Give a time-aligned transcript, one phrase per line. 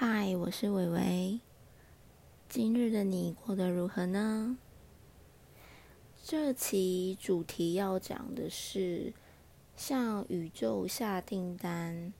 [0.00, 1.40] 嗨，我是伟伟。
[2.48, 4.56] 今日的你过得如何呢？
[6.22, 9.12] 这期主题要讲的是
[9.74, 12.12] 向宇宙下订单。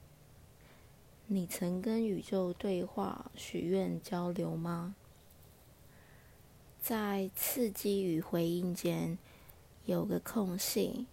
[1.27, 4.97] 你曾跟宇宙对话、许愿、交流吗？
[6.81, 9.17] 在刺激与回应间
[9.85, 11.05] 有个空隙，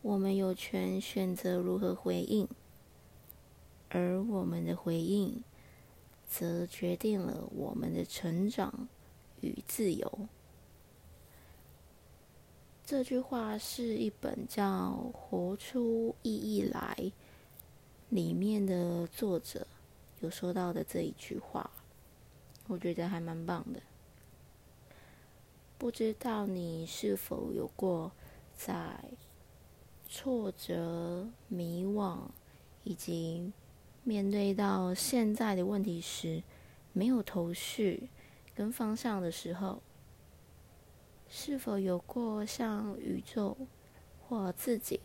[0.00, 2.48] 我们有权选择如何回应。
[3.94, 5.44] 而我们的回应，
[6.26, 8.88] 则决定了我们的成长
[9.42, 10.28] 与自由。
[12.86, 16.96] 这句话是一本叫《活出意义来》
[18.08, 19.66] 里面的作者
[20.20, 21.70] 有说到的这一句话，
[22.68, 23.80] 我觉得还蛮棒的。
[25.76, 28.10] 不知道你是否有过
[28.56, 28.96] 在
[30.08, 32.18] 挫折、迷惘
[32.84, 33.52] 以及
[34.04, 36.42] 面对到现在的问题时，
[36.92, 38.10] 没有头绪
[38.54, 39.80] 跟方向的时候，
[41.28, 43.56] 是否有过向宇宙
[44.20, 45.00] 或自己，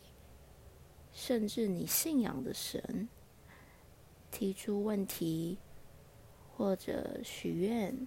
[1.12, 3.08] 甚至你信仰的神
[4.30, 5.58] 提出问题，
[6.56, 8.06] 或者许愿，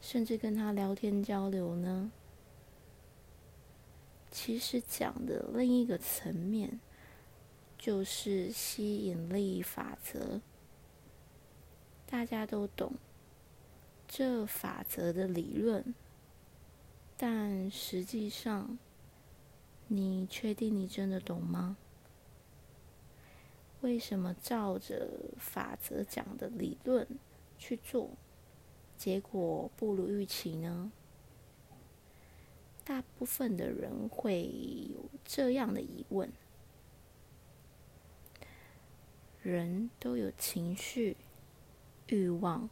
[0.00, 2.12] 甚至跟他聊天交流呢？
[4.30, 6.78] 其实讲的另一个层面。
[7.86, 10.40] 就是吸引力法则，
[12.04, 12.94] 大家都懂
[14.08, 15.94] 这法则的理论，
[17.16, 18.76] 但实际上，
[19.86, 21.76] 你确定你真的懂吗？
[23.82, 27.06] 为什么照着法则讲的理论
[27.56, 28.10] 去做，
[28.98, 30.90] 结果不如预期呢？
[32.84, 34.42] 大部分的人会
[34.92, 36.28] 有这样的疑问。
[39.46, 41.16] 人都有情绪、
[42.08, 42.68] 欲望，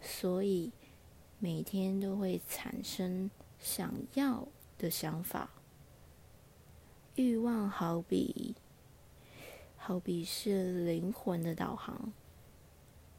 [0.00, 0.72] 所以
[1.38, 5.50] 每天都会产生想要的想法。
[7.16, 8.54] 欲望好比，
[9.76, 12.14] 好比是灵魂的导航，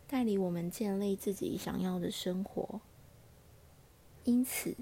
[0.07, 2.81] 带领我们建立自己想要的生活。
[4.23, 4.75] 因此，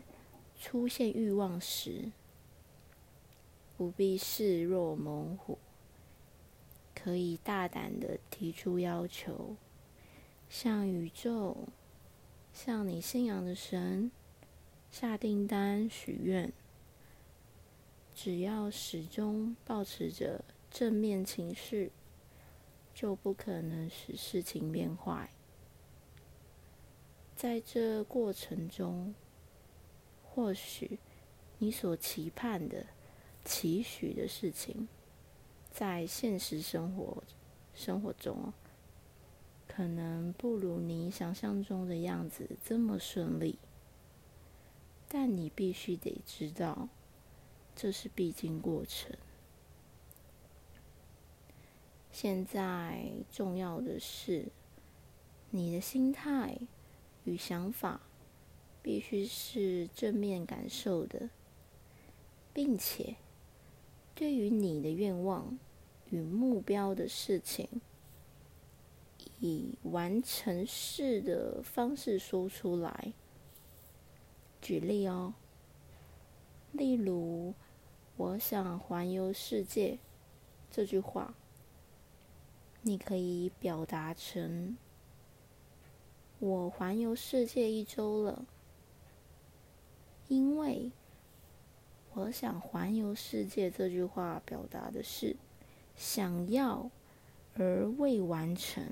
[0.57, 2.13] 出现欲望时，
[3.75, 5.57] 不必视若猛虎。
[7.03, 9.55] 可以大胆的提出要求，
[10.47, 11.57] 向宇宙、
[12.53, 14.11] 向你信仰的神
[14.91, 16.53] 下订单、许愿。
[18.13, 21.91] 只要始终保持着正面情绪，
[22.93, 25.31] 就不可能使事情变坏。
[27.35, 29.15] 在这过程中，
[30.23, 30.99] 或许
[31.57, 32.85] 你所期盼的、
[33.43, 34.87] 期许的事情。
[35.71, 37.23] 在现实生活
[37.73, 38.53] 生活中，
[39.67, 43.57] 可能不如你想象中的样子这么顺利，
[45.07, 46.89] 但你必须得知道，
[47.73, 49.15] 这是必经过程。
[52.11, 54.49] 现在重要的是，
[55.51, 56.57] 你的心态
[57.23, 58.01] 与想法
[58.83, 61.29] 必须是正面感受的，
[62.53, 63.15] 并且。
[64.13, 65.57] 对于你的愿望
[66.09, 67.67] 与目标的事情，
[69.39, 73.13] 以完成式的方式说出来。
[74.61, 75.33] 举例哦，
[76.71, 77.55] 例如
[78.17, 79.97] “我想环游世界”
[80.69, 81.33] 这句话，
[82.83, 84.77] 你可以表达成
[86.37, 88.45] “我环游世界一周了”，
[90.29, 90.91] 因为。
[92.13, 95.37] 我想环游世界这句话表达的是
[95.95, 96.91] 想要
[97.55, 98.91] 而未完成，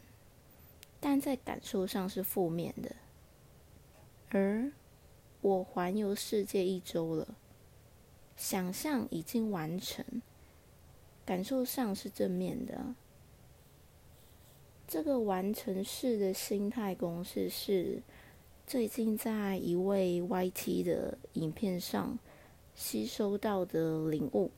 [1.02, 2.96] 但在感受上是负面的。
[4.29, 4.72] 而
[5.41, 7.35] 我环游世界一周了，
[8.38, 10.22] 想象已经完成，
[11.25, 12.96] 感受上是正面的。
[14.88, 18.02] 这个完成式的心态公式是
[18.66, 22.17] 最近在一位 YT 的影片上。
[22.79, 24.49] 吸收到的领悟。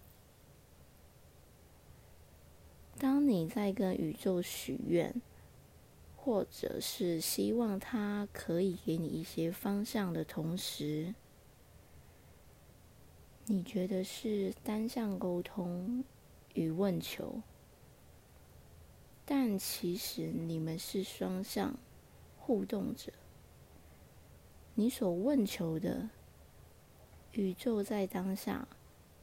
[3.00, 5.20] 当你在跟宇宙许愿，
[6.16, 11.16] 或者是希望他可以给你一些方向的同时，
[13.48, 16.04] 你觉得是单向沟通
[16.54, 17.42] 与问求，
[19.26, 21.76] 但其实你们是双向
[22.38, 23.12] 互动者。
[24.76, 26.08] 你所问求的。
[27.34, 28.68] 宇宙在当下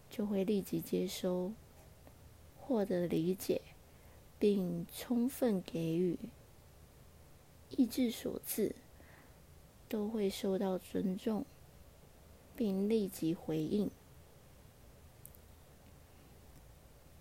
[0.09, 1.53] 就会立即接收、
[2.59, 3.61] 获得理解，
[4.39, 6.19] 并充分给予。
[7.71, 8.75] 意志所致，
[9.91, 11.45] 都会受到尊重，
[12.57, 13.91] 并立即回应。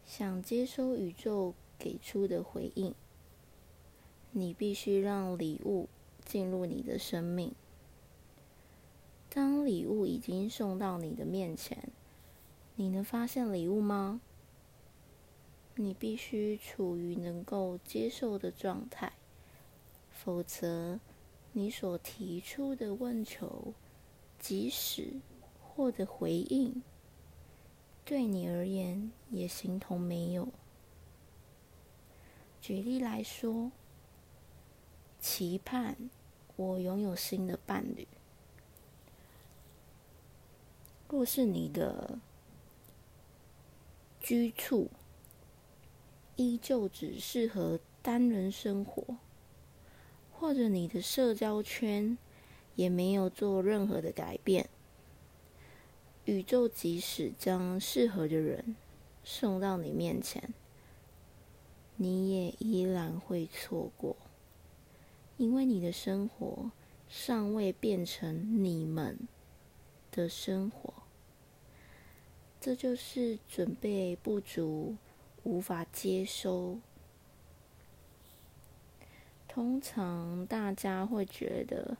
[0.05, 2.95] 想接收宇宙给出的回应，
[4.31, 5.89] 你必须让礼物
[6.23, 7.53] 进入你的生命。
[9.29, 11.89] 当礼物已经送到你的面前，
[12.75, 14.21] 你能发现礼物吗？
[15.75, 19.13] 你必须处于能够接受的状态，
[20.09, 20.99] 否则
[21.51, 23.73] 你所提出的问求，
[24.39, 25.19] 即使
[25.61, 26.81] 获得回应，
[28.03, 30.47] 对你而言也形同没有。
[32.59, 33.71] 举例来说，
[35.19, 36.09] 期盼
[36.55, 38.07] 我拥有新的伴侣。
[41.09, 42.19] 若是你的
[44.19, 44.89] 居处
[46.35, 49.15] 依旧只适合单人生活，
[50.31, 52.17] 或者你的社交圈
[52.75, 54.69] 也没有做任何的改变，
[56.25, 58.75] 宇宙即使将适合的人
[59.23, 60.53] 送到你面前，
[61.95, 64.17] 你也依然会错过，
[65.37, 66.69] 因为你的生活
[67.07, 69.17] 尚未变成你们。
[70.17, 70.91] 的生活，
[72.59, 74.95] 这就是准备不足，
[75.43, 76.79] 无法接收。
[79.47, 81.97] 通常大家会觉得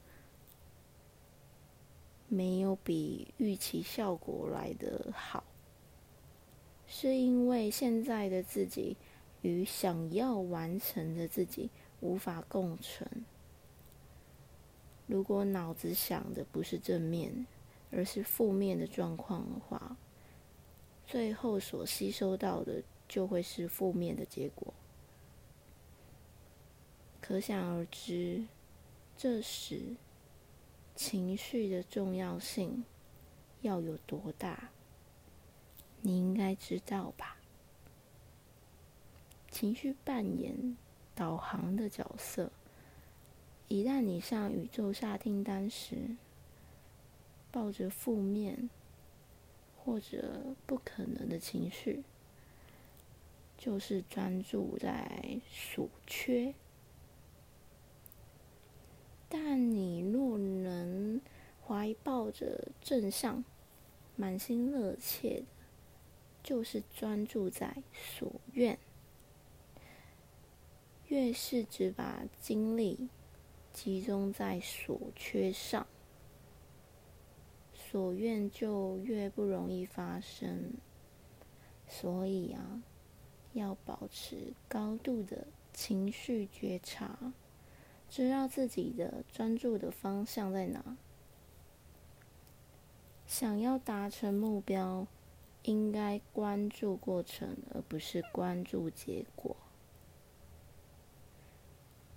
[2.27, 5.43] 没有比预期效果来的好，
[6.87, 8.97] 是因为现在的自己
[9.43, 11.69] 与想要完成的自己
[11.99, 13.07] 无法共存。
[15.05, 17.45] 如果脑子想的不是正面。
[17.91, 19.97] 而是负面的状况的话，
[21.05, 24.73] 最后所吸收到的就会是负面的结果。
[27.21, 28.45] 可想而知，
[29.17, 29.95] 这时
[30.95, 32.83] 情绪的重要性
[33.61, 34.69] 要有多大，
[36.01, 37.37] 你应该知道吧？
[39.49, 40.77] 情绪扮演
[41.15, 42.51] 导航的角色，
[43.67, 46.15] 一旦你向宇宙下订单时。
[47.51, 48.69] 抱着负面
[49.77, 52.03] 或者不可能的情绪，
[53.57, 56.53] 就是专注在所缺。
[59.29, 61.19] 但你若能
[61.65, 63.43] 怀抱着正向、
[64.15, 65.45] 满心热切的，
[66.43, 68.77] 就是专注在所愿。
[71.07, 73.09] 越是只把精力
[73.73, 75.87] 集中在所缺上。
[77.89, 80.73] 所愿就越不容易发生，
[81.87, 82.83] 所以啊，
[83.53, 87.33] 要保持高度的情绪觉察，
[88.09, 90.97] 知道自己的专注的方向在哪。
[93.25, 95.07] 想要达成目标，
[95.63, 99.55] 应该关注过程，而不是关注结果。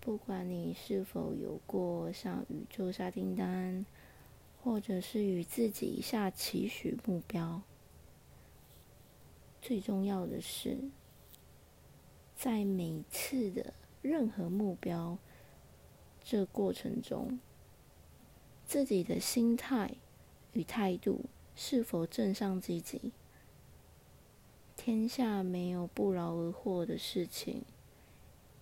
[0.00, 3.86] 不管你是否有过向宇宙下订单。
[4.62, 7.62] 或者是与自己下期许目标，
[9.62, 10.78] 最重要的是，
[12.36, 13.72] 在每次的
[14.02, 15.16] 任何目标
[16.22, 17.40] 这过程中，
[18.66, 19.94] 自己的心态
[20.52, 21.24] 与态度
[21.54, 23.12] 是否正向积极。
[24.76, 27.64] 天下没有不劳而获的事情，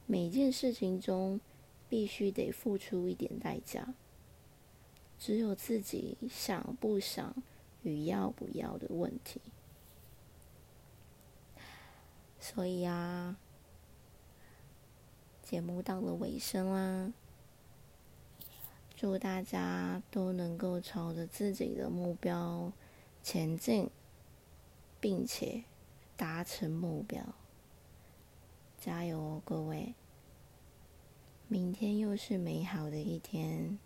[0.07, 1.41] 每件事情中
[1.89, 3.95] 必须得付出一点代价。
[5.19, 7.35] 只有自己想不想
[7.83, 9.41] 与要不要的问题，
[12.39, 13.37] 所以啊，
[15.43, 17.13] 节目到了尾声啦，
[18.95, 22.73] 祝大家都能够朝着自己的目标
[23.23, 23.91] 前进，
[25.01, 25.65] 并且
[26.17, 27.23] 达成目标，
[28.79, 29.95] 加油哦，各位！
[31.49, 33.79] 明天又是美好的一天。